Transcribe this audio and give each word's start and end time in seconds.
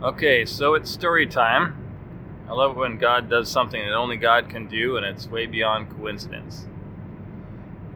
Okay, 0.00 0.44
so 0.44 0.74
it's 0.74 0.88
story 0.88 1.26
time. 1.26 1.74
I 2.48 2.52
love 2.52 2.76
when 2.76 2.98
God 2.98 3.28
does 3.28 3.50
something 3.50 3.84
that 3.84 3.94
only 3.94 4.16
God 4.16 4.48
can 4.48 4.68
do, 4.68 4.96
and 4.96 5.04
it's 5.04 5.26
way 5.26 5.46
beyond 5.46 5.90
coincidence. 5.90 6.68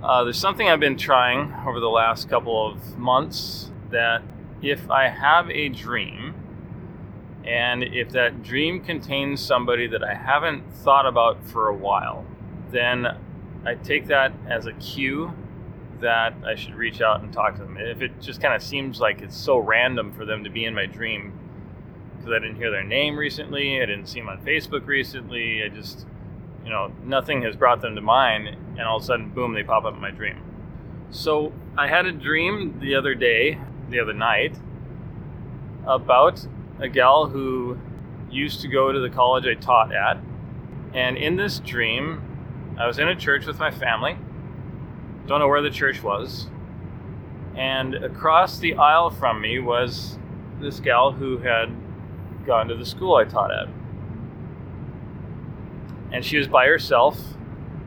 Uh, 0.03 0.25
there's 0.25 0.37
something 0.37 0.69
I've 0.69 0.81
been 0.81 0.97
trying 0.97 1.55
over 1.65 1.79
the 1.79 1.89
last 1.89 2.29
couple 2.29 2.67
of 2.67 2.99
months 2.99 3.71
that 3.93 4.23
if 4.61 4.91
I 4.91 5.11
have 5.11 5.49
a 5.49 5.69
dream, 5.69 6.35
and 7.45 7.85
if 7.85 8.11
that 8.11 8.43
dream 8.43 8.81
contains 8.81 9.41
somebody 9.41 9.87
that 9.87 10.03
I 10.03 10.15
haven't 10.15 10.75
thought 10.75 11.07
about 11.07 11.47
for 11.47 11.69
a 11.69 11.75
while, 11.75 12.27
then 12.73 13.17
I 13.65 13.77
take 13.77 14.09
that 14.09 14.33
as 14.49 14.67
a 14.67 14.73
cue 14.73 15.33
that 16.01 16.35
I 16.45 16.57
should 16.57 16.75
reach 16.75 17.01
out 17.01 17.23
and 17.23 17.33
talk 17.33 17.55
to 17.59 17.63
them. 17.63 17.77
If 17.77 18.03
it 18.03 18.21
just 18.21 18.41
kind 18.41 18.55
of 18.55 18.61
seems 18.61 18.99
like 18.99 19.23
it's 19.23 19.37
so 19.37 19.59
random 19.59 20.11
for 20.11 20.25
them 20.25 20.43
to 20.43 20.51
be 20.51 20.65
in 20.65 20.75
my 20.75 20.87
dream, 20.87 21.39
because 22.23 22.37
I 22.37 22.39
didn't 22.39 22.57
hear 22.57 22.71
their 22.71 22.85
name 22.85 23.17
recently, 23.17 23.83
I 23.83 23.87
didn't 23.87 24.07
see 24.07 24.21
them 24.21 24.29
on 24.29 24.39
Facebook 24.45 24.87
recently, 24.87 25.65
I 25.65 25.69
just, 25.69 26.07
you 26.65 26.71
know, 26.71 26.93
nothing 27.03 27.43
has 27.43 27.57
brought 27.57 27.81
them 27.81 27.97
to 27.97 28.01
mind, 28.01 28.49
and 28.49 28.81
all 28.83 28.99
of 28.99 29.03
a 29.03 29.07
sudden, 29.07 29.31
boom, 29.31 29.55
they 29.55 29.65
pop 29.65 29.85
up 29.85 29.95
in 29.95 30.01
my 30.01 30.13
dream. 30.13 30.41
So 31.11 31.53
I 31.77 31.89
had 31.89 32.07
a 32.07 32.13
dream 32.13 32.79
the 32.81 32.95
other 32.95 33.17
day, 33.17 33.59
the 33.91 33.99
other 33.99 34.13
night, 34.13 34.57
about 35.85 36.47
a 36.79 36.89
gal 36.89 37.27
who 37.27 37.77
used 38.31 38.61
to 38.61 38.69
go 38.69 38.93
to 38.93 39.01
the 39.01 39.11
college 39.11 39.45
I 39.45 39.55
taught 39.55 39.93
at. 39.93 40.19
And 40.95 41.17
in 41.17 41.37
this 41.37 41.59
dream, 41.59 42.23
I 42.79 42.87
was 42.87 42.99
in 42.99 43.09
a 43.09 43.17
church 43.17 43.47
with 43.47 43.59
my 43.59 43.71
family. 43.73 44.17
Don't 45.27 45.41
know 45.41 45.49
where 45.49 45.61
the 45.61 45.71
church 45.71 46.03
was. 46.03 46.49
And 47.57 47.95
across 47.97 48.59
the 48.59 48.75
aisle 48.75 49.11
from 49.11 49.41
me 49.41 49.59
was 49.59 50.19
this 50.61 50.81
gal 50.81 51.13
who 51.13 51.39
had 51.39 51.71
gone 52.45 52.69
to 52.69 52.75
the 52.75 52.87
school 52.87 53.17
I 53.17 53.25
taught 53.25 53.51
at. 53.51 53.69
And 56.13 56.25
she 56.25 56.37
was 56.37 56.49
by 56.49 56.67
herself 56.67 57.19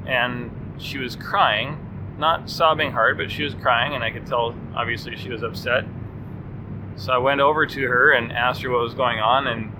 and 0.05 0.51
she 0.77 0.97
was 0.97 1.15
crying, 1.15 1.77
not 2.17 2.49
sobbing 2.49 2.91
hard, 2.91 3.17
but 3.17 3.31
she 3.31 3.43
was 3.43 3.53
crying, 3.55 3.93
and 3.93 4.03
I 4.03 4.11
could 4.11 4.25
tell 4.25 4.55
obviously 4.75 5.15
she 5.15 5.29
was 5.29 5.43
upset. 5.43 5.85
So 6.95 7.13
I 7.13 7.17
went 7.17 7.41
over 7.41 7.65
to 7.65 7.81
her 7.87 8.11
and 8.11 8.31
asked 8.31 8.61
her 8.61 8.69
what 8.69 8.81
was 8.81 8.93
going 8.93 9.19
on, 9.19 9.47
and 9.47 9.71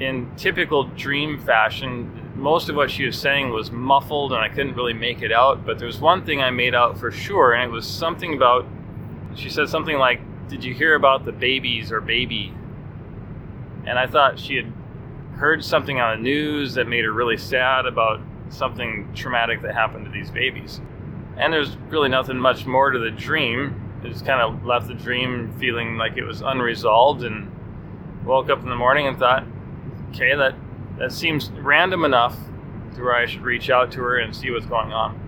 in 0.00 0.30
typical 0.36 0.84
dream 0.84 1.38
fashion, 1.38 2.32
most 2.34 2.68
of 2.68 2.76
what 2.76 2.90
she 2.90 3.04
was 3.04 3.18
saying 3.18 3.50
was 3.50 3.70
muffled 3.70 4.32
and 4.32 4.40
I 4.40 4.48
couldn't 4.48 4.74
really 4.74 4.94
make 4.94 5.20
it 5.20 5.30
out. 5.30 5.66
But 5.66 5.78
there 5.78 5.86
was 5.86 6.00
one 6.00 6.24
thing 6.24 6.40
I 6.40 6.50
made 6.50 6.74
out 6.74 6.98
for 6.98 7.10
sure, 7.10 7.52
and 7.52 7.70
it 7.70 7.72
was 7.72 7.86
something 7.86 8.34
about, 8.34 8.66
she 9.34 9.50
said 9.50 9.68
something 9.68 9.98
like, 9.98 10.20
Did 10.48 10.64
you 10.64 10.74
hear 10.74 10.94
about 10.94 11.24
the 11.24 11.32
babies 11.32 11.92
or 11.92 12.00
baby? 12.00 12.54
And 13.86 13.98
I 13.98 14.06
thought 14.06 14.38
she 14.38 14.56
had 14.56 14.72
heard 15.36 15.64
something 15.64 16.00
on 16.00 16.18
the 16.18 16.22
news 16.22 16.74
that 16.74 16.86
made 16.86 17.04
her 17.04 17.12
really 17.12 17.36
sad 17.36 17.86
about 17.86 18.20
something 18.50 19.12
traumatic 19.14 19.62
that 19.62 19.74
happened 19.74 20.04
to 20.04 20.10
these 20.10 20.30
babies. 20.30 20.80
And 21.36 21.52
there's 21.52 21.76
really 21.88 22.08
nothing 22.08 22.38
much 22.38 22.66
more 22.66 22.90
to 22.90 22.98
the 22.98 23.10
dream. 23.10 24.00
It 24.04 24.10
just 24.10 24.26
kind 24.26 24.40
of 24.40 24.64
left 24.64 24.88
the 24.88 24.94
dream 24.94 25.54
feeling 25.58 25.96
like 25.96 26.16
it 26.16 26.24
was 26.24 26.42
unresolved 26.42 27.22
and 27.22 27.50
woke 28.24 28.50
up 28.50 28.62
in 28.62 28.68
the 28.68 28.76
morning 28.76 29.06
and 29.06 29.18
thought, 29.18 29.44
okay, 30.10 30.34
that 30.34 30.54
that 30.98 31.12
seems 31.12 31.50
random 31.52 32.04
enough 32.04 32.36
to 32.94 33.02
where 33.02 33.14
I 33.14 33.24
should 33.24 33.40
reach 33.40 33.70
out 33.70 33.90
to 33.92 34.00
her 34.00 34.18
and 34.18 34.36
see 34.36 34.50
what's 34.50 34.66
going 34.66 34.92
on. 34.92 35.18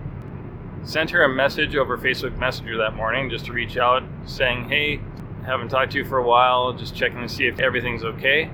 Sent 0.83 1.09
her 1.09 1.23
a 1.23 1.29
message 1.29 1.75
over 1.75 1.97
Facebook 1.97 2.37
Messenger 2.37 2.77
that 2.77 2.95
morning 2.95 3.29
just 3.29 3.45
to 3.45 3.53
reach 3.53 3.77
out 3.77 4.03
saying, 4.25 4.69
hey, 4.69 4.99
haven't 5.45 5.69
talked 5.69 5.91
to 5.91 5.97
you 5.97 6.05
for 6.05 6.17
a 6.17 6.27
while, 6.27 6.73
just 6.73 6.95
checking 6.95 7.21
to 7.21 7.29
see 7.29 7.47
if 7.47 7.59
everything's 7.59 8.03
okay. 8.03 8.49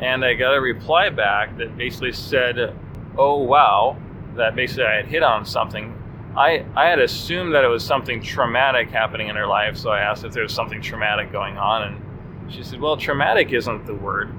And 0.00 0.24
I 0.24 0.34
got 0.34 0.54
a 0.54 0.60
reply 0.60 1.10
back 1.10 1.58
that 1.58 1.76
basically 1.76 2.12
said, 2.12 2.74
oh 3.18 3.38
wow, 3.38 3.96
that 4.36 4.56
basically 4.56 4.84
I 4.84 4.96
had 4.96 5.06
hit 5.06 5.22
on 5.22 5.44
something. 5.44 5.96
I, 6.36 6.64
I 6.74 6.86
had 6.86 7.00
assumed 7.00 7.54
that 7.54 7.64
it 7.64 7.68
was 7.68 7.84
something 7.84 8.22
traumatic 8.22 8.90
happening 8.90 9.28
in 9.28 9.36
her 9.36 9.46
life, 9.46 9.76
so 9.76 9.90
I 9.90 10.00
asked 10.00 10.24
if 10.24 10.32
there 10.32 10.42
was 10.42 10.54
something 10.54 10.80
traumatic 10.80 11.32
going 11.32 11.58
on, 11.58 11.82
and 11.82 12.52
she 12.52 12.62
said, 12.62 12.80
well, 12.80 12.96
traumatic 12.96 13.52
isn't 13.52 13.84
the 13.86 13.94
word. 13.94 14.32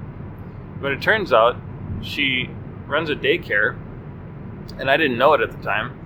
But 0.80 0.92
it 0.92 1.02
turns 1.02 1.32
out 1.32 1.56
she 2.00 2.50
runs 2.86 3.10
a 3.10 3.14
daycare, 3.14 3.78
and 4.78 4.90
I 4.90 4.96
didn't 4.96 5.18
know 5.18 5.34
it 5.34 5.40
at 5.42 5.52
the 5.52 5.62
time. 5.62 5.98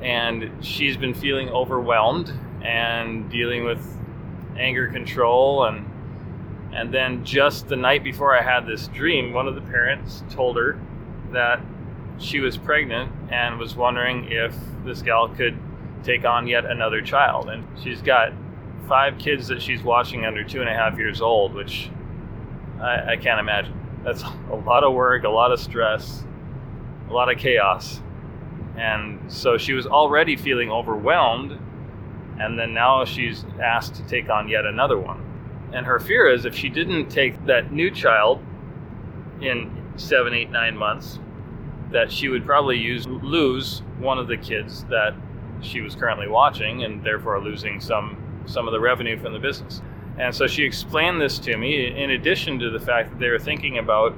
And 0.00 0.64
she's 0.64 0.96
been 0.96 1.14
feeling 1.14 1.48
overwhelmed 1.50 2.32
and 2.64 3.30
dealing 3.30 3.64
with 3.64 3.98
anger 4.58 4.88
control 4.88 5.64
and 5.64 5.88
and 6.74 6.92
then 6.92 7.22
just 7.24 7.68
the 7.68 7.76
night 7.76 8.02
before 8.02 8.36
I 8.36 8.42
had 8.42 8.66
this 8.66 8.88
dream, 8.88 9.34
one 9.34 9.46
of 9.46 9.54
the 9.54 9.60
parents 9.60 10.24
told 10.30 10.56
her 10.56 10.80
that 11.30 11.60
she 12.18 12.40
was 12.40 12.56
pregnant 12.56 13.12
and 13.30 13.58
was 13.58 13.76
wondering 13.76 14.30
if 14.32 14.56
this 14.84 15.02
gal 15.02 15.28
could 15.28 15.58
take 16.02 16.24
on 16.24 16.46
yet 16.46 16.64
another 16.64 17.02
child. 17.02 17.50
And 17.50 17.66
she's 17.82 18.00
got 18.00 18.32
five 18.88 19.18
kids 19.18 19.48
that 19.48 19.60
she's 19.60 19.82
watching 19.82 20.24
under 20.24 20.42
two 20.42 20.60
and 20.60 20.68
a 20.68 20.72
half 20.72 20.96
years 20.96 21.20
old, 21.20 21.52
which 21.54 21.90
I, 22.80 23.12
I 23.12 23.16
can't 23.16 23.38
imagine 23.38 23.78
that's 24.02 24.22
a 24.50 24.54
lot 24.54 24.82
of 24.82 24.94
work, 24.94 25.24
a 25.24 25.28
lot 25.28 25.52
of 25.52 25.60
stress, 25.60 26.24
a 27.08 27.12
lot 27.12 27.30
of 27.30 27.38
chaos. 27.38 28.00
And 28.76 29.20
so 29.30 29.58
she 29.58 29.74
was 29.74 29.86
already 29.86 30.36
feeling 30.36 30.70
overwhelmed, 30.70 31.58
and 32.42 32.58
then 32.58 32.74
now 32.74 33.04
she's 33.04 33.44
asked 33.62 33.94
to 33.94 34.02
take 34.04 34.28
on 34.28 34.48
yet 34.48 34.66
another 34.66 34.98
one. 34.98 35.20
And 35.72 35.86
her 35.86 36.00
fear 36.00 36.28
is 36.28 36.44
if 36.44 36.54
she 36.54 36.68
didn't 36.68 37.08
take 37.08 37.46
that 37.46 37.72
new 37.72 37.90
child 37.90 38.44
in 39.40 39.92
seven, 39.96 40.34
eight, 40.34 40.50
nine 40.50 40.76
months, 40.76 41.20
that 41.92 42.10
she 42.10 42.28
would 42.28 42.44
probably 42.44 42.78
use 42.78 43.06
lose 43.06 43.82
one 43.98 44.18
of 44.18 44.26
the 44.26 44.36
kids 44.36 44.84
that 44.84 45.14
she 45.60 45.80
was 45.80 45.94
currently 45.94 46.26
watching, 46.26 46.82
and 46.82 47.04
therefore 47.04 47.40
losing 47.40 47.80
some 47.80 48.16
some 48.46 48.66
of 48.66 48.72
the 48.72 48.80
revenue 48.80 49.18
from 49.18 49.32
the 49.32 49.38
business. 49.38 49.80
And 50.18 50.34
so 50.34 50.46
she 50.46 50.64
explained 50.64 51.20
this 51.20 51.38
to 51.40 51.56
me 51.56 51.86
in 51.86 52.10
addition 52.10 52.58
to 52.58 52.70
the 52.70 52.80
fact 52.80 53.10
that 53.10 53.18
they 53.18 53.28
were 53.28 53.38
thinking 53.38 53.78
about 53.78 54.14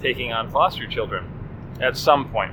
taking 0.00 0.32
on 0.32 0.50
foster 0.50 0.86
children 0.86 1.32
at 1.80 1.96
some 1.96 2.28
point. 2.28 2.52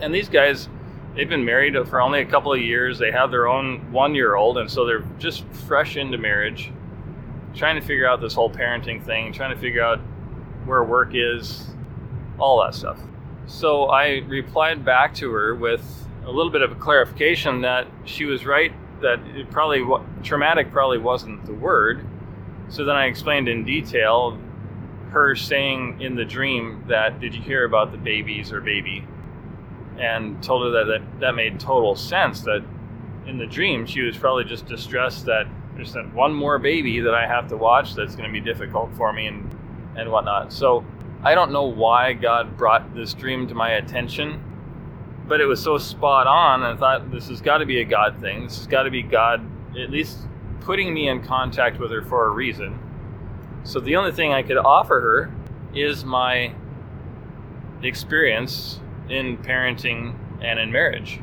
And 0.00 0.14
these 0.14 0.28
guys, 0.28 0.68
they've 1.14 1.28
been 1.28 1.44
married 1.44 1.74
for 1.88 2.00
only 2.00 2.20
a 2.20 2.26
couple 2.26 2.52
of 2.52 2.60
years. 2.60 2.98
They 2.98 3.10
have 3.10 3.30
their 3.30 3.48
own 3.48 3.92
one 3.92 4.14
year 4.14 4.34
old, 4.34 4.58
and 4.58 4.70
so 4.70 4.86
they're 4.86 5.04
just 5.18 5.44
fresh 5.66 5.96
into 5.96 6.18
marriage, 6.18 6.72
trying 7.54 7.80
to 7.80 7.86
figure 7.86 8.06
out 8.06 8.20
this 8.20 8.34
whole 8.34 8.50
parenting 8.50 9.04
thing, 9.04 9.32
trying 9.32 9.54
to 9.54 9.60
figure 9.60 9.82
out 9.82 9.98
where 10.64 10.84
work 10.84 11.10
is, 11.14 11.68
all 12.38 12.62
that 12.62 12.74
stuff. 12.74 12.98
So 13.46 13.86
I 13.86 14.18
replied 14.28 14.84
back 14.84 15.14
to 15.16 15.30
her 15.32 15.54
with 15.54 15.82
a 16.24 16.30
little 16.30 16.52
bit 16.52 16.62
of 16.62 16.72
a 16.72 16.76
clarification 16.76 17.62
that 17.62 17.86
she 18.04 18.24
was 18.24 18.46
right 18.46 18.72
that 19.02 19.18
it 19.34 19.50
probably 19.50 19.84
traumatic 20.22 20.72
probably 20.72 20.98
wasn't 20.98 21.44
the 21.44 21.52
word. 21.52 22.06
So 22.68 22.84
then 22.84 22.96
I 22.96 23.06
explained 23.06 23.48
in 23.48 23.64
detail 23.64 24.38
her 25.10 25.36
saying 25.36 26.00
in 26.00 26.14
the 26.14 26.24
dream 26.24 26.84
that 26.88 27.20
did 27.20 27.34
you 27.34 27.42
hear 27.42 27.64
about 27.64 27.92
the 27.92 27.98
babies 27.98 28.50
or 28.50 28.62
baby, 28.62 29.04
and 29.98 30.42
told 30.42 30.64
her 30.64 30.70
that 30.70 30.86
that, 30.86 31.20
that 31.20 31.34
made 31.34 31.60
total 31.60 31.94
sense. 31.94 32.40
That 32.42 32.64
in 33.26 33.38
the 33.38 33.46
dream 33.46 33.86
she 33.86 34.02
was 34.02 34.16
probably 34.16 34.44
just 34.44 34.66
distressed 34.66 35.26
that 35.26 35.46
there's 35.76 35.92
that 35.92 36.12
one 36.12 36.34
more 36.34 36.58
baby 36.58 37.00
that 37.00 37.14
I 37.14 37.26
have 37.26 37.48
to 37.48 37.56
watch 37.56 37.94
that's 37.94 38.16
going 38.16 38.28
to 38.28 38.32
be 38.32 38.40
difficult 38.40 38.92
for 38.94 39.12
me 39.12 39.26
and 39.26 39.54
and 39.96 40.10
whatnot. 40.10 40.52
So 40.52 40.84
I 41.22 41.34
don't 41.34 41.52
know 41.52 41.64
why 41.64 42.14
God 42.14 42.56
brought 42.56 42.94
this 42.94 43.14
dream 43.14 43.46
to 43.48 43.54
my 43.54 43.72
attention 43.72 44.42
but 45.26 45.40
it 45.40 45.46
was 45.46 45.62
so 45.62 45.78
spot 45.78 46.26
on. 46.26 46.62
I 46.62 46.76
thought 46.76 47.10
this 47.10 47.28
has 47.28 47.40
got 47.40 47.58
to 47.58 47.66
be 47.66 47.80
a 47.80 47.84
God 47.84 48.20
thing. 48.20 48.44
This 48.44 48.58
has 48.58 48.66
got 48.66 48.82
to 48.82 48.90
be 48.90 49.02
God 49.02 49.42
at 49.78 49.90
least 49.90 50.18
putting 50.60 50.92
me 50.92 51.08
in 51.08 51.22
contact 51.22 51.78
with 51.80 51.90
her 51.90 52.02
for 52.02 52.26
a 52.26 52.30
reason. 52.30 52.78
So 53.64 53.80
the 53.80 53.96
only 53.96 54.12
thing 54.12 54.32
I 54.32 54.42
could 54.42 54.58
offer 54.58 55.00
her 55.00 55.34
is 55.74 56.04
my 56.04 56.52
experience 57.82 58.78
in 59.08 59.36
parenting 59.38 60.16
and 60.42 60.58
in 60.58 60.72
marriage 60.72 61.20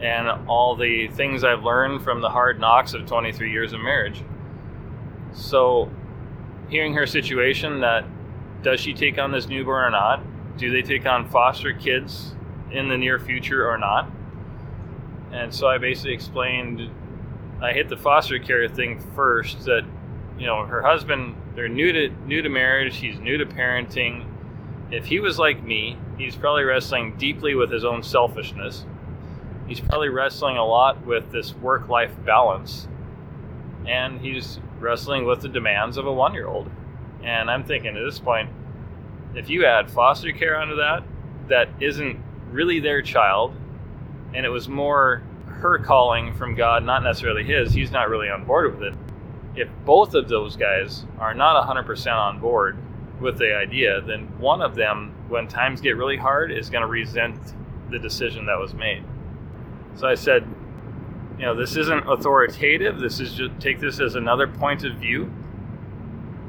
and 0.00 0.28
all 0.48 0.76
the 0.76 1.08
things 1.08 1.44
I've 1.44 1.62
learned 1.62 2.02
from 2.02 2.22
the 2.22 2.30
hard 2.30 2.58
knocks 2.58 2.94
of 2.94 3.04
23 3.06 3.52
years 3.52 3.74
of 3.74 3.80
marriage. 3.80 4.22
So 5.32 5.90
hearing 6.70 6.94
her 6.94 7.06
situation 7.06 7.80
that 7.80 8.04
does 8.62 8.80
she 8.80 8.94
take 8.94 9.18
on 9.18 9.30
this 9.30 9.46
newborn 9.46 9.84
or 9.84 9.90
not? 9.90 10.22
Do 10.56 10.70
they 10.72 10.82
take 10.82 11.04
on 11.06 11.28
foster 11.28 11.74
kids 11.74 12.34
in 12.72 12.88
the 12.88 12.96
near 12.96 13.18
future 13.18 13.68
or 13.68 13.78
not. 13.78 14.10
And 15.32 15.54
so 15.54 15.68
I 15.68 15.78
basically 15.78 16.14
explained, 16.14 16.90
I 17.62 17.72
hit 17.72 17.88
the 17.88 17.96
foster 17.96 18.38
care 18.38 18.68
thing 18.68 19.00
first 19.14 19.64
that, 19.64 19.84
you 20.38 20.46
know, 20.46 20.64
her 20.64 20.82
husband, 20.82 21.36
they're 21.54 21.68
new 21.68 21.92
to 21.92 22.08
new 22.26 22.42
to 22.42 22.48
marriage, 22.48 22.96
he's 22.96 23.18
new 23.18 23.38
to 23.38 23.46
parenting. 23.46 24.26
If 24.90 25.06
he 25.06 25.20
was 25.20 25.38
like 25.38 25.62
me, 25.62 25.96
he's 26.18 26.34
probably 26.34 26.64
wrestling 26.64 27.16
deeply 27.16 27.54
with 27.54 27.70
his 27.70 27.84
own 27.84 28.02
selfishness. 28.02 28.84
He's 29.68 29.80
probably 29.80 30.08
wrestling 30.08 30.56
a 30.56 30.64
lot 30.64 31.06
with 31.06 31.30
this 31.30 31.54
work-life 31.54 32.12
balance. 32.24 32.88
And 33.86 34.20
he's 34.20 34.58
wrestling 34.80 35.26
with 35.26 35.42
the 35.42 35.48
demands 35.48 35.96
of 35.96 36.06
a 36.06 36.12
one 36.12 36.34
year 36.34 36.48
old. 36.48 36.70
And 37.22 37.50
I'm 37.50 37.62
thinking 37.62 37.96
at 37.96 38.04
this 38.04 38.18
point, 38.18 38.50
if 39.34 39.48
you 39.48 39.64
add 39.64 39.90
foster 39.90 40.32
care 40.32 40.58
onto 40.58 40.76
that, 40.76 41.04
that 41.48 41.68
isn't 41.80 42.18
really 42.50 42.80
their 42.80 43.00
child, 43.00 43.54
and 44.34 44.44
it 44.44 44.48
was 44.48 44.68
more 44.68 45.22
her 45.46 45.78
calling 45.78 46.34
from 46.34 46.54
God, 46.54 46.84
not 46.84 47.04
necessarily 47.04 47.44
his, 47.44 47.72
he's 47.72 47.92
not 47.92 48.08
really 48.08 48.28
on 48.28 48.44
board 48.44 48.74
with 48.74 48.82
it. 48.82 48.94
If 49.54 49.68
both 49.84 50.14
of 50.14 50.28
those 50.28 50.56
guys 50.56 51.04
are 51.18 51.34
not 51.34 51.68
100% 51.68 52.12
on 52.12 52.40
board 52.40 52.76
with 53.20 53.38
the 53.38 53.54
idea, 53.54 54.00
then 54.00 54.26
one 54.38 54.62
of 54.62 54.74
them, 54.74 55.14
when 55.28 55.46
times 55.46 55.80
get 55.80 55.96
really 55.96 56.16
hard, 56.16 56.50
is 56.50 56.70
going 56.70 56.82
to 56.82 56.88
resent 56.88 57.38
the 57.90 57.98
decision 57.98 58.46
that 58.46 58.58
was 58.58 58.74
made. 58.74 59.04
So 59.94 60.06
I 60.08 60.14
said, 60.14 60.46
you 61.38 61.44
know, 61.44 61.54
this 61.54 61.76
isn't 61.76 62.08
authoritative. 62.08 62.98
This 62.98 63.20
is 63.20 63.34
just 63.34 63.58
take 63.60 63.80
this 63.80 64.00
as 64.00 64.14
another 64.14 64.46
point 64.46 64.84
of 64.84 64.96
view 64.96 65.32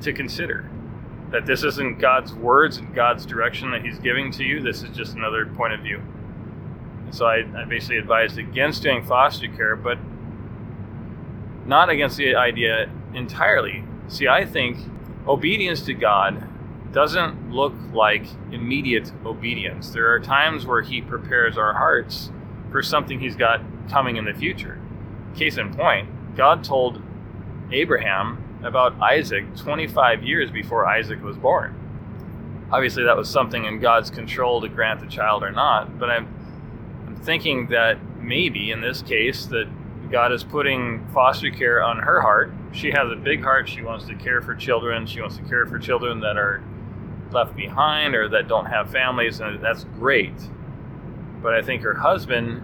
to 0.01 0.13
consider. 0.13 0.69
That 1.31 1.45
this 1.45 1.63
isn't 1.63 1.99
God's 1.99 2.33
words 2.33 2.77
and 2.77 2.93
God's 2.93 3.25
direction 3.25 3.71
that 3.71 3.83
He's 3.83 3.99
giving 3.99 4.31
to 4.33 4.43
you. 4.43 4.61
This 4.61 4.83
is 4.83 4.95
just 4.95 5.15
another 5.15 5.45
point 5.45 5.73
of 5.73 5.79
view. 5.79 6.01
And 7.05 7.15
so 7.15 7.25
I, 7.25 7.45
I 7.55 7.65
basically 7.65 7.97
advised 7.97 8.37
against 8.37 8.83
doing 8.83 9.03
foster 9.03 9.47
care, 9.47 9.75
but 9.75 9.97
not 11.65 11.89
against 11.89 12.17
the 12.17 12.35
idea 12.35 12.89
entirely. 13.13 13.83
See, 14.07 14.27
I 14.27 14.45
think 14.45 14.77
obedience 15.27 15.81
to 15.83 15.93
God 15.93 16.47
doesn't 16.91 17.51
look 17.51 17.73
like 17.93 18.25
immediate 18.51 19.11
obedience. 19.25 19.89
There 19.89 20.11
are 20.11 20.19
times 20.19 20.65
where 20.65 20.81
He 20.81 21.01
prepares 21.01 21.57
our 21.57 21.73
hearts 21.73 22.31
for 22.71 22.81
something 22.83 23.19
He's 23.19 23.35
got 23.35 23.61
coming 23.89 24.17
in 24.17 24.25
the 24.25 24.33
future. 24.33 24.79
Case 25.35 25.57
in 25.57 25.73
point, 25.73 26.35
God 26.35 26.63
told 26.63 27.01
Abraham 27.71 28.43
about 28.63 28.99
Isaac 29.01 29.55
25 29.55 30.23
years 30.23 30.51
before 30.51 30.85
Isaac 30.85 31.23
was 31.23 31.37
born. 31.37 31.75
Obviously, 32.71 33.03
that 33.03 33.17
was 33.17 33.29
something 33.29 33.65
in 33.65 33.79
God's 33.79 34.09
control 34.09 34.61
to 34.61 34.69
grant 34.69 34.99
the 35.01 35.07
child 35.07 35.43
or 35.43 35.51
not, 35.51 35.99
but 35.99 36.09
I'm, 36.09 36.27
I'm 37.07 37.15
thinking 37.15 37.67
that 37.67 37.97
maybe 38.17 38.71
in 38.71 38.81
this 38.81 39.01
case 39.01 39.45
that 39.47 39.67
God 40.11 40.31
is 40.31 40.43
putting 40.43 41.05
foster 41.13 41.49
care 41.49 41.81
on 41.81 41.99
her 41.99 42.21
heart. 42.21 42.53
She 42.73 42.91
has 42.91 43.09
a 43.09 43.15
big 43.15 43.41
heart. 43.41 43.67
She 43.67 43.81
wants 43.81 44.05
to 44.05 44.15
care 44.15 44.41
for 44.41 44.53
children. 44.55 45.05
She 45.05 45.21
wants 45.21 45.37
to 45.37 45.43
care 45.43 45.65
for 45.65 45.79
children 45.79 46.19
that 46.19 46.37
are 46.37 46.61
left 47.33 47.55
behind 47.55 48.15
or 48.15 48.29
that 48.29 48.47
don't 48.47 48.65
have 48.65 48.91
families, 48.91 49.39
and 49.39 49.63
that's 49.63 49.85
great. 49.99 50.33
But 51.41 51.53
I 51.53 51.61
think 51.61 51.81
her 51.81 51.95
husband 51.95 52.61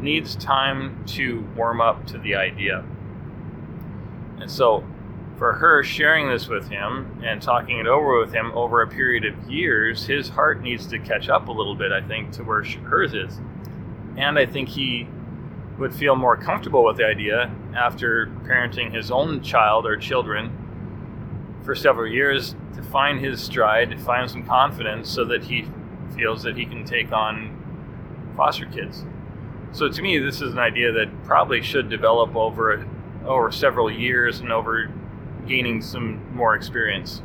needs 0.00 0.36
time 0.36 1.04
to 1.06 1.40
warm 1.56 1.80
up 1.80 2.06
to 2.08 2.18
the 2.18 2.34
idea. 2.34 2.84
And 4.40 4.50
so, 4.50 4.84
for 5.38 5.54
her 5.54 5.82
sharing 5.82 6.28
this 6.28 6.48
with 6.48 6.68
him 6.68 7.20
and 7.24 7.42
talking 7.42 7.78
it 7.78 7.86
over 7.86 8.20
with 8.20 8.32
him 8.32 8.52
over 8.52 8.82
a 8.82 8.88
period 8.88 9.24
of 9.24 9.50
years, 9.50 10.06
his 10.06 10.28
heart 10.28 10.60
needs 10.62 10.86
to 10.86 10.98
catch 10.98 11.28
up 11.28 11.48
a 11.48 11.52
little 11.52 11.74
bit, 11.74 11.92
I 11.92 12.00
think, 12.00 12.32
to 12.32 12.44
where 12.44 12.62
hers 12.62 13.14
is. 13.14 13.40
And 14.16 14.38
I 14.38 14.46
think 14.46 14.68
he 14.68 15.08
would 15.78 15.92
feel 15.92 16.14
more 16.14 16.36
comfortable 16.36 16.84
with 16.84 16.96
the 16.96 17.04
idea 17.04 17.52
after 17.74 18.28
parenting 18.44 18.94
his 18.94 19.10
own 19.10 19.42
child 19.42 19.86
or 19.86 19.96
children 19.96 20.63
for 21.64 21.74
several 21.74 22.10
years 22.10 22.54
to 22.76 22.82
find 22.82 23.20
his 23.20 23.42
stride, 23.42 23.90
to 23.90 23.98
find 23.98 24.30
some 24.30 24.44
confidence 24.44 25.10
so 25.10 25.24
that 25.24 25.42
he 25.44 25.66
feels 26.14 26.42
that 26.42 26.56
he 26.56 26.66
can 26.66 26.84
take 26.84 27.10
on 27.12 28.32
foster 28.36 28.66
kids. 28.66 29.04
So 29.72 29.88
to 29.88 30.02
me, 30.02 30.18
this 30.18 30.40
is 30.40 30.52
an 30.52 30.58
idea 30.58 30.92
that 30.92 31.24
probably 31.24 31.62
should 31.62 31.88
develop 31.88 32.36
over 32.36 32.86
over 33.24 33.50
several 33.50 33.90
years 33.90 34.40
and 34.40 34.52
over 34.52 34.90
gaining 35.46 35.80
some 35.80 36.20
more 36.34 36.54
experience. 36.54 37.22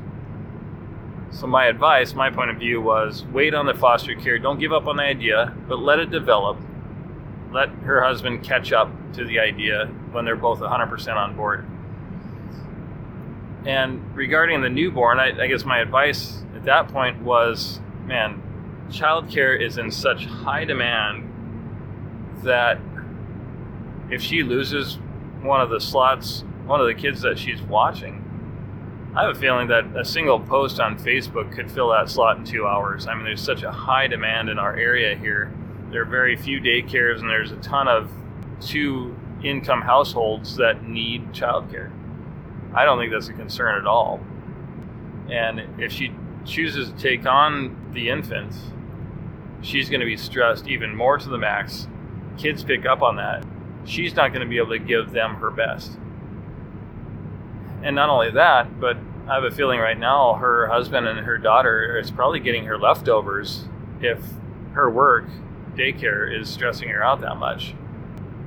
So 1.32 1.46
my 1.46 1.66
advice, 1.66 2.14
my 2.14 2.30
point 2.30 2.50
of 2.50 2.58
view 2.58 2.82
was 2.82 3.26
wait 3.32 3.54
on 3.54 3.66
the 3.66 3.74
foster 3.74 4.16
care. 4.16 4.40
Don't 4.40 4.60
give 4.60 4.74
up 4.74 4.88
on 4.88 4.98
the 4.98 5.04
idea, 5.04 5.54
but 5.68 5.80
let 5.80 6.00
it 6.00 6.10
develop. 6.10 6.58
Let 7.52 7.70
her 7.70 8.04
husband 8.04 8.44
catch 8.44 8.72
up 8.72 8.90
to 9.14 9.26
the 9.26 9.40
idea 9.40 9.88
when 10.12 10.26
they're 10.26 10.36
both 10.36 10.60
100% 10.60 11.16
on 11.16 11.36
board. 11.36 11.66
And 13.66 14.16
regarding 14.16 14.62
the 14.62 14.70
newborn, 14.70 15.20
I, 15.20 15.44
I 15.44 15.48
guess 15.48 15.66
my 15.66 15.80
advice 15.80 16.44
at 16.56 16.66
that 16.66 16.88
point 16.88 17.22
was, 17.22 17.80
man, 18.06 18.42
childcare 18.90 19.60
is 19.60 19.78
in 19.78 19.92
such 19.92 20.26
high 20.26 20.66
demand 20.66 21.26
that 22.44 22.80
if 24.10 24.22
she 24.22 24.44
loses 24.44 24.98
one 25.42 25.62
of 25.62 25.70
the 25.70 25.80
slots, 25.80 26.44
one 26.66 26.80
of 26.80 26.88
the 26.88 26.94
kids 26.94 27.22
that 27.22 27.38
she's 27.38 27.62
watching, 27.62 28.26
I 29.16 29.26
have 29.26 29.36
a 29.36 29.40
feeling 29.40 29.68
that 29.70 29.86
a 29.98 30.06
single 30.06 30.40
post 30.40 30.80
on 30.80 30.98
Facebook 30.98 31.52
could 31.52 31.72
fill 31.72 31.90
that 31.90 32.10
slot 32.10 32.38
in 32.38 32.46
two 32.46 32.68
hours. 32.68 33.08
I 33.08 33.16
mean, 33.16 33.26
there's 33.26 33.42
such 33.42 33.64
a 33.64 33.72
high 33.72 34.08
demand 34.08 34.50
in 34.50 34.60
our 34.60 34.76
area 34.76 35.16
here. 35.16 35.52
There 35.92 36.04
are 36.04 36.06
very 36.06 36.36
few 36.36 36.60
daycares, 36.60 37.20
and 37.20 37.30
there's 37.30 37.52
a 37.52 37.58
ton 37.58 37.88
of 37.88 38.12
two 38.62 39.18
income 39.44 39.82
households 39.82 40.56
that 40.58 40.88
need 40.88 41.32
childcare. 41.34 41.92
I 42.80 42.86
don't 42.86 42.98
think 42.98 43.12
that's 43.12 43.28
a 43.28 43.34
concern 43.34 43.80
at 43.80 43.86
all. 43.86 44.20
And 45.30 45.62
if 45.80 45.92
she 45.92 46.12
chooses 46.46 46.90
to 46.90 46.98
take 46.98 47.26
on 47.26 47.92
the 47.94 48.10
infant, 48.10 48.56
she's 49.62 49.90
going 49.90 50.00
to 50.00 50.06
be 50.06 50.18
stressed 50.18 50.68
even 50.68 50.96
more 50.96 51.18
to 51.18 51.30
the 51.30 51.38
max 51.38 51.88
kids 52.40 52.64
pick 52.64 52.86
up 52.86 53.02
on 53.02 53.18
that, 53.18 53.46
she's 53.86 54.16
not 54.16 54.30
going 54.30 54.42
to 54.42 54.48
be 54.48 54.58
able 54.58 54.70
to 54.70 54.80
give 54.80 55.12
them 55.12 55.36
her 55.36 55.52
best. 55.52 55.92
And 57.84 57.96
not 57.96 58.10
only 58.10 58.32
that, 58.32 58.80
but 58.80 58.98
I 59.28 59.36
have 59.36 59.44
a 59.44 59.52
feeling 59.52 59.80
right 59.80 59.98
now 59.98 60.34
her 60.36 60.68
husband 60.68 61.08
and 61.08 61.20
her 61.20 61.38
daughter 61.38 62.00
is 62.00 62.10
probably 62.10 62.40
getting 62.40 62.66
her 62.66 62.78
leftovers 62.78 63.66
if 64.02 64.20
her 64.74 64.90
work, 64.90 65.26
daycare, 65.76 66.34
is 66.34 66.50
stressing 66.50 66.90
her 66.90 67.04
out 67.04 67.22
that 67.22 67.38
much. 67.38 67.76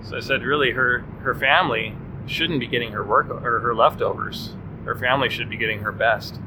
So 0.02 0.16
I 0.16 0.20
said, 0.20 0.42
really, 0.42 0.72
her 0.72 1.00
her 1.22 1.34
family 1.34 1.94
shouldn't 2.26 2.60
be 2.60 2.66
getting 2.66 2.92
her 2.92 3.04
work 3.04 3.30
or 3.30 3.60
her 3.60 3.74
leftovers. 3.74 4.54
Her 4.84 4.96
family 4.96 5.28
should 5.28 5.50
be 5.50 5.56
getting 5.56 5.80
her 5.80 5.92
best. 5.92 6.40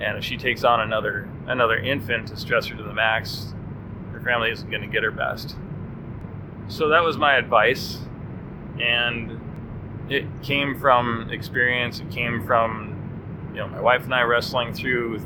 And 0.00 0.16
if 0.16 0.24
she 0.24 0.36
takes 0.36 0.64
on 0.64 0.80
another 0.80 1.28
another 1.46 1.76
infant 1.76 2.28
to 2.28 2.36
stress 2.36 2.66
her 2.66 2.76
to 2.76 2.82
the 2.82 2.94
max, 2.94 3.54
her 4.12 4.20
family 4.20 4.50
isn't 4.50 4.70
going 4.70 4.82
to 4.82 4.88
get 4.88 5.02
her 5.02 5.10
best 5.10 5.56
so 6.70 6.88
that 6.88 7.02
was 7.02 7.18
my 7.18 7.34
advice 7.34 7.98
and 8.80 9.40
it 10.08 10.24
came 10.40 10.78
from 10.78 11.28
experience 11.30 11.98
it 11.98 12.10
came 12.10 12.46
from 12.46 12.96
you 13.50 13.58
know 13.58 13.66
my 13.66 13.80
wife 13.80 14.04
and 14.04 14.14
i 14.14 14.22
wrestling 14.22 14.72
through 14.72 15.20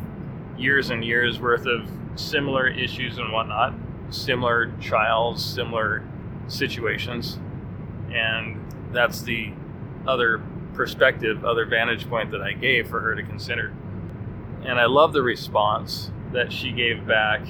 years 0.57 0.89
and 0.89 1.05
years 1.05 1.39
worth 1.39 1.67
of 1.67 1.89
similar 2.17 2.67
issues 2.67 3.19
and 3.19 3.31
whatnot 3.31 3.75
similar 4.09 4.73
trials 4.81 5.45
similar 5.45 6.03
situations 6.49 7.39
and 8.11 8.59
that's 8.95 9.23
the 9.23 9.53
other 10.07 10.43
perspective 10.75 11.45
other 11.45 11.67
vantage 11.67 12.09
point 12.09 12.31
that 12.31 12.41
i 12.41 12.53
gave 12.53 12.89
for 12.89 13.01
her 13.01 13.15
to 13.15 13.23
consider 13.23 13.73
and 14.65 14.81
i 14.81 14.87
love 14.87 15.13
the 15.13 15.23
response 15.23 16.11
that 16.33 16.53
she 16.53 16.73
gave 16.73 17.07
back 17.07 17.47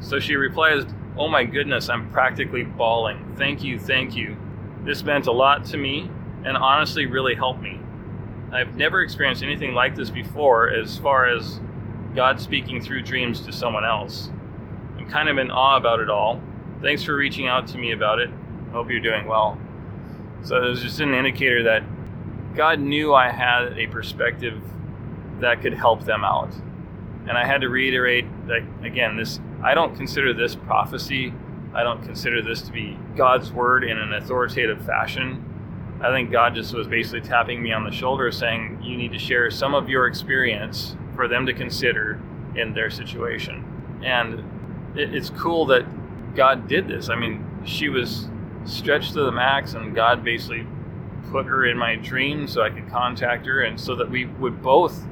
so 0.00 0.18
she 0.18 0.36
replies 0.36 0.84
Oh 1.16 1.28
my 1.28 1.44
goodness, 1.44 1.88
I'm 1.88 2.08
practically 2.10 2.62
bawling. 2.62 3.34
Thank 3.36 3.64
you, 3.64 3.78
thank 3.78 4.14
you. 4.14 4.36
This 4.84 5.02
meant 5.02 5.26
a 5.26 5.32
lot 5.32 5.64
to 5.66 5.76
me 5.76 6.10
and 6.44 6.56
honestly 6.56 7.06
really 7.06 7.34
helped 7.34 7.60
me. 7.60 7.80
I've 8.52 8.76
never 8.76 9.02
experienced 9.02 9.42
anything 9.42 9.74
like 9.74 9.94
this 9.94 10.08
before 10.08 10.70
as 10.70 10.96
far 10.98 11.26
as 11.26 11.60
God 12.14 12.40
speaking 12.40 12.80
through 12.80 13.02
dreams 13.02 13.40
to 13.42 13.52
someone 13.52 13.84
else. 13.84 14.30
I'm 14.96 15.08
kind 15.10 15.28
of 15.28 15.38
in 15.38 15.50
awe 15.50 15.76
about 15.76 16.00
it 16.00 16.08
all. 16.08 16.40
Thanks 16.80 17.02
for 17.02 17.14
reaching 17.14 17.48
out 17.48 17.66
to 17.68 17.78
me 17.78 17.92
about 17.92 18.18
it. 18.18 18.30
Hope 18.72 18.88
you're 18.88 19.00
doing 19.00 19.26
well. 19.26 19.58
So 20.42 20.56
it 20.56 20.68
was 20.68 20.82
just 20.82 21.00
an 21.00 21.14
indicator 21.14 21.62
that 21.64 21.82
God 22.54 22.80
knew 22.80 23.14
I 23.14 23.30
had 23.30 23.78
a 23.78 23.86
perspective 23.86 24.60
that 25.40 25.62
could 25.62 25.74
help 25.74 26.04
them 26.04 26.24
out. 26.24 26.52
And 27.28 27.36
I 27.36 27.46
had 27.46 27.60
to 27.60 27.68
reiterate 27.68 28.26
that 28.46 28.62
again, 28.82 29.16
this 29.16 29.40
I 29.62 29.74
don't 29.74 29.94
consider 29.94 30.32
this 30.32 30.54
prophecy. 30.54 31.32
I 31.74 31.82
don't 31.82 32.02
consider 32.02 32.42
this 32.42 32.62
to 32.62 32.72
be 32.72 32.98
God's 33.16 33.52
word 33.52 33.84
in 33.84 33.98
an 33.98 34.12
authoritative 34.14 34.84
fashion. 34.84 35.44
I 36.00 36.08
think 36.10 36.32
God 36.32 36.54
just 36.54 36.74
was 36.74 36.88
basically 36.88 37.20
tapping 37.20 37.62
me 37.62 37.72
on 37.72 37.84
the 37.84 37.90
shoulder 37.92 38.32
saying, 38.32 38.80
You 38.82 38.96
need 38.96 39.12
to 39.12 39.18
share 39.18 39.50
some 39.50 39.74
of 39.74 39.88
your 39.88 40.06
experience 40.06 40.96
for 41.14 41.28
them 41.28 41.46
to 41.46 41.52
consider 41.52 42.20
in 42.56 42.72
their 42.72 42.90
situation. 42.90 44.00
And 44.02 44.42
it's 44.96 45.30
cool 45.30 45.66
that 45.66 45.84
God 46.34 46.66
did 46.66 46.88
this. 46.88 47.10
I 47.10 47.16
mean, 47.16 47.46
she 47.64 47.88
was 47.88 48.28
stretched 48.64 49.12
to 49.14 49.22
the 49.22 49.32
max, 49.32 49.74
and 49.74 49.94
God 49.94 50.24
basically 50.24 50.66
put 51.30 51.46
her 51.46 51.64
in 51.66 51.78
my 51.78 51.96
dream 51.96 52.46
so 52.48 52.62
I 52.62 52.70
could 52.70 52.88
contact 52.90 53.46
her, 53.46 53.62
and 53.62 53.80
so 53.80 53.94
that 53.96 54.10
we 54.10 54.26
would 54.26 54.62
both 54.62 55.04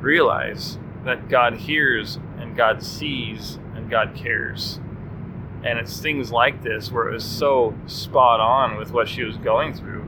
realize 0.00 0.78
that 1.04 1.28
God 1.28 1.54
hears 1.54 2.18
and 2.38 2.56
God 2.56 2.82
sees 2.82 3.58
and 3.74 3.90
God 3.90 4.14
cares. 4.14 4.80
And 5.64 5.78
it's 5.78 6.00
things 6.00 6.30
like 6.32 6.62
this 6.62 6.92
where 6.92 7.08
it 7.08 7.12
was 7.12 7.24
so 7.24 7.74
spot 7.86 8.40
on 8.40 8.76
with 8.76 8.92
what 8.92 9.08
she 9.08 9.24
was 9.24 9.36
going 9.36 9.74
through. 9.74 10.04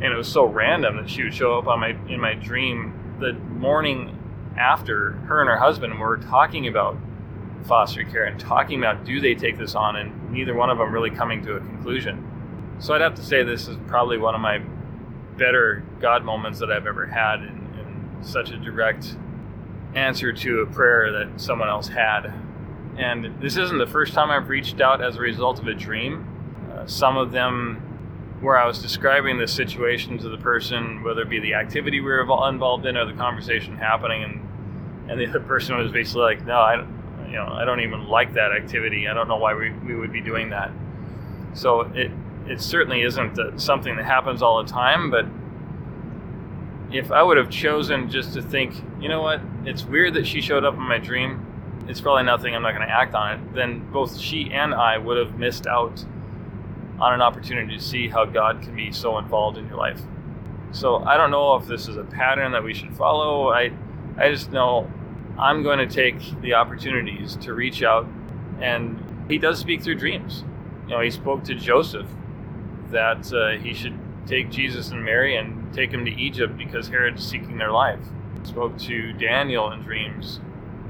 and 0.00 0.12
it 0.12 0.16
was 0.16 0.28
so 0.28 0.44
random 0.44 0.96
that 0.96 1.08
she 1.08 1.22
would 1.24 1.34
show 1.34 1.58
up 1.58 1.66
on 1.68 1.80
my 1.80 1.96
in 2.08 2.20
my 2.20 2.34
dream 2.34 2.92
the 3.20 3.32
morning 3.34 4.18
after 4.56 5.12
her 5.12 5.40
and 5.40 5.48
her 5.48 5.58
husband 5.58 5.98
were 5.98 6.16
talking 6.18 6.66
about 6.66 6.96
foster 7.64 8.04
care 8.04 8.24
and 8.24 8.38
talking 8.38 8.78
about 8.78 9.04
do 9.04 9.20
they 9.20 9.34
take 9.34 9.58
this 9.58 9.74
on? 9.74 9.96
And 9.96 10.30
neither 10.30 10.54
one 10.54 10.70
of 10.70 10.78
them 10.78 10.92
really 10.92 11.10
coming 11.10 11.44
to 11.44 11.56
a 11.56 11.60
conclusion. 11.60 12.28
So 12.78 12.94
i'd 12.94 13.00
have 13.00 13.14
to 13.14 13.22
say 13.22 13.42
this 13.42 13.68
is 13.68 13.76
probably 13.86 14.18
one 14.18 14.34
of 14.34 14.40
my 14.40 14.60
better 15.36 15.84
god 16.00 16.24
moments 16.24 16.58
that 16.58 16.70
i've 16.70 16.86
ever 16.86 17.06
had 17.06 17.36
in, 17.42 17.62
such 18.22 18.50
a 18.50 18.56
direct 18.56 19.16
answer 19.94 20.32
to 20.32 20.60
a 20.60 20.66
prayer 20.66 21.10
that 21.10 21.40
someone 21.40 21.68
else 21.68 21.88
had. 21.88 22.32
And 22.96 23.40
this 23.42 23.56
isn't 23.56 23.78
the 23.78 23.86
first 23.86 24.14
time 24.14 24.30
i've 24.30 24.48
reached 24.48 24.80
out 24.80 25.02
as 25.02 25.16
a 25.16 25.20
result 25.20 25.58
of 25.58 25.66
a 25.66 25.74
dream. 25.74 26.26
Uh, 26.72 26.86
some 26.86 27.16
of 27.16 27.32
them 27.32 27.92
where 28.40 28.58
I 28.58 28.66
was 28.66 28.82
describing 28.82 29.38
the 29.38 29.46
situation 29.46 30.18
to 30.18 30.28
the 30.28 30.36
person, 30.36 31.02
whether 31.04 31.22
it 31.22 31.28
be 31.28 31.38
the 31.38 31.54
activity 31.54 32.00
we 32.00 32.06
were 32.06 32.20
involved 32.20 32.86
in 32.86 32.96
or 32.96 33.06
the 33.06 33.12
conversation 33.12 33.76
happening, 33.76 34.24
and 34.24 34.48
and 35.08 35.20
the 35.20 35.26
other 35.26 35.40
person 35.40 35.76
was 35.76 35.90
basically 35.90 36.22
like, 36.22 36.44
"No, 36.44 36.54
I, 36.54 36.84
you 37.32 37.38
know, 37.38 37.46
I 37.46 37.64
don't 37.64 37.80
even 37.80 38.06
like 38.08 38.34
that 38.34 38.52
activity. 38.52 39.08
I 39.08 39.14
don't 39.14 39.26
know 39.26 39.38
why 39.38 39.54
we, 39.54 39.70
we 39.70 39.94
would 39.96 40.12
be 40.12 40.20
doing 40.20 40.50
that." 40.50 40.70
So 41.54 41.80
it 41.80 42.10
it 42.46 42.60
certainly 42.60 43.02
isn't 43.02 43.38
uh, 43.38 43.56
something 43.58 43.96
that 43.96 44.04
happens 44.04 44.42
all 44.42 44.62
the 44.62 44.70
time, 44.70 45.10
but 45.10 45.26
if 46.92 47.10
I 47.10 47.22
would 47.22 47.38
have 47.38 47.48
chosen 47.48 48.10
just 48.10 48.34
to 48.34 48.42
think, 48.42 48.74
you 49.00 49.08
know 49.08 49.22
what, 49.22 49.40
it's 49.64 49.84
weird 49.84 50.14
that 50.14 50.26
she 50.26 50.40
showed 50.40 50.64
up 50.64 50.74
in 50.74 50.80
my 50.80 50.98
dream. 50.98 51.46
It's 51.88 52.00
probably 52.00 52.24
nothing. 52.24 52.54
I'm 52.54 52.62
not 52.62 52.74
going 52.74 52.86
to 52.86 52.92
act 52.92 53.14
on 53.14 53.34
it. 53.34 53.54
Then 53.54 53.90
both 53.90 54.18
she 54.18 54.50
and 54.52 54.74
I 54.74 54.98
would 54.98 55.16
have 55.16 55.38
missed 55.38 55.66
out 55.66 56.04
on 57.00 57.14
an 57.14 57.22
opportunity 57.22 57.76
to 57.76 57.82
see 57.82 58.08
how 58.08 58.24
God 58.24 58.62
can 58.62 58.76
be 58.76 58.92
so 58.92 59.18
involved 59.18 59.58
in 59.58 59.66
your 59.66 59.76
life. 59.76 60.00
So 60.70 60.98
I 60.98 61.16
don't 61.16 61.30
know 61.30 61.56
if 61.56 61.66
this 61.66 61.88
is 61.88 61.96
a 61.96 62.04
pattern 62.04 62.52
that 62.52 62.62
we 62.62 62.74
should 62.74 62.94
follow. 62.96 63.48
I 63.48 63.72
I 64.16 64.30
just 64.30 64.52
know 64.52 64.90
I'm 65.38 65.62
going 65.62 65.78
to 65.78 65.86
take 65.86 66.40
the 66.42 66.54
opportunities 66.54 67.36
to 67.38 67.54
reach 67.54 67.82
out 67.82 68.06
and 68.60 69.02
he 69.28 69.38
does 69.38 69.58
speak 69.60 69.82
through 69.82 69.96
dreams. 69.96 70.44
You 70.88 70.94
know, 70.96 71.00
he 71.00 71.10
spoke 71.10 71.44
to 71.44 71.54
Joseph 71.54 72.08
that 72.90 73.32
uh, 73.32 73.62
he 73.62 73.74
should 73.74 73.98
take 74.26 74.50
Jesus 74.50 74.90
and 74.90 75.04
Mary 75.04 75.36
and 75.36 75.72
take 75.74 75.92
him 75.92 76.04
to 76.06 76.12
Egypt 76.12 76.56
because 76.58 76.88
Herod's 76.88 77.26
seeking 77.26 77.58
their 77.58 77.72
life. 77.72 78.00
He 78.42 78.48
spoke 78.48 78.78
to 78.80 79.12
Daniel 79.14 79.72
in 79.72 79.82
dreams 79.82 80.38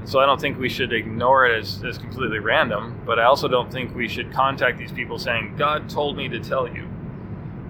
And 0.01 0.09
so 0.09 0.19
I 0.19 0.25
don't 0.27 0.41
think 0.41 0.59
we 0.59 0.69
should 0.69 0.93
ignore 0.93 1.45
it 1.47 1.59
as, 1.59 1.83
as 1.83 1.97
completely 1.99 2.39
random, 2.39 3.01
but 3.05 3.19
I 3.19 3.25
also 3.25 3.47
don't 3.47 3.71
think 3.71 3.95
we 3.95 4.07
should 4.09 4.33
contact 4.33 4.79
these 4.79 4.91
people 4.91 5.19
saying, 5.19 5.55
God 5.57 5.89
told 5.89 6.17
me 6.17 6.29
to 6.29 6.39
tell 6.39 6.67
you. 6.67 6.89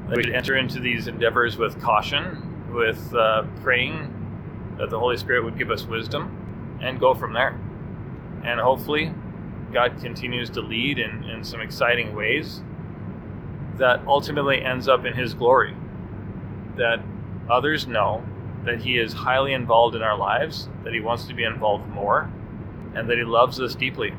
We 0.09 0.23
should 0.23 0.33
enter 0.35 0.57
into 0.57 0.79
these 0.79 1.07
endeavors 1.07 1.57
with 1.57 1.81
caution, 1.81 2.71
with 2.73 3.13
uh, 3.15 3.43
praying 3.61 4.13
that 4.79 4.89
the 4.91 4.99
Holy 4.99 5.17
Spirit 5.17 5.43
would 5.45 5.57
give 5.57 5.71
us 5.71 5.85
wisdom, 5.85 6.42
and 6.83 6.99
go 6.99 7.13
from 7.13 7.33
there. 7.33 7.59
And 8.43 8.59
hopefully, 8.59 9.13
God 9.71 9.99
continues 10.01 10.49
to 10.51 10.61
lead 10.61 10.99
in, 10.99 11.23
in 11.23 11.43
some 11.43 11.61
exciting 11.61 12.15
ways 12.15 12.61
that 13.77 14.01
ultimately 14.05 14.63
ends 14.63 14.87
up 14.87 15.05
in 15.05 15.13
His 15.13 15.33
glory. 15.33 15.75
That 16.77 17.03
others 17.49 17.87
know 17.87 18.23
that 18.65 18.81
He 18.81 18.97
is 18.97 19.13
highly 19.13 19.53
involved 19.53 19.95
in 19.95 20.01
our 20.01 20.17
lives, 20.17 20.69
that 20.83 20.93
He 20.93 20.99
wants 20.99 21.25
to 21.25 21.33
be 21.33 21.43
involved 21.43 21.87
more, 21.89 22.29
and 22.95 23.09
that 23.09 23.17
He 23.17 23.23
loves 23.23 23.59
us 23.59 23.75
deeply. 23.75 24.13